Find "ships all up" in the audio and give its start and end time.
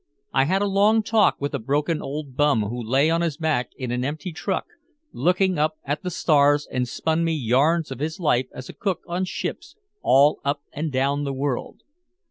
9.25-10.63